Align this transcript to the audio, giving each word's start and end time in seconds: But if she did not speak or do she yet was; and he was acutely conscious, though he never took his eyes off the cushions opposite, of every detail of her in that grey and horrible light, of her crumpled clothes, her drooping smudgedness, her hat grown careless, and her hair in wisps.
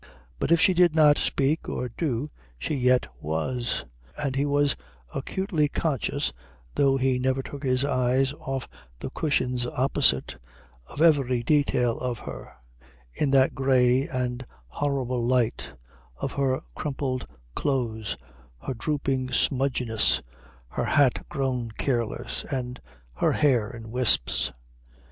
But 0.39 0.51
if 0.51 0.59
she 0.59 0.73
did 0.73 0.95
not 0.95 1.19
speak 1.19 1.69
or 1.69 1.87
do 1.87 2.27
she 2.57 2.73
yet 2.73 3.05
was; 3.21 3.85
and 4.17 4.35
he 4.35 4.47
was 4.47 4.75
acutely 5.13 5.67
conscious, 5.69 6.33
though 6.73 6.97
he 6.97 7.19
never 7.19 7.43
took 7.43 7.61
his 7.61 7.85
eyes 7.85 8.33
off 8.33 8.67
the 8.99 9.11
cushions 9.11 9.67
opposite, 9.67 10.37
of 10.89 11.03
every 11.03 11.43
detail 11.43 11.99
of 11.99 12.17
her 12.17 12.51
in 13.13 13.29
that 13.29 13.53
grey 13.53 14.07
and 14.07 14.43
horrible 14.69 15.23
light, 15.23 15.71
of 16.17 16.31
her 16.31 16.61
crumpled 16.73 17.27
clothes, 17.53 18.17
her 18.65 18.73
drooping 18.73 19.29
smudgedness, 19.29 20.23
her 20.69 20.85
hat 20.85 21.27
grown 21.29 21.69
careless, 21.77 22.43
and 22.45 22.81
her 23.17 23.33
hair 23.33 23.69
in 23.69 23.91
wisps. 23.91 24.51